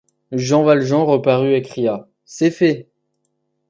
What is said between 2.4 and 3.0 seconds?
fait.